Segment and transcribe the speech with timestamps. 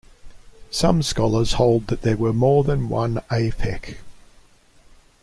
[0.71, 3.97] Some scholars hold that there were more than one Aphek.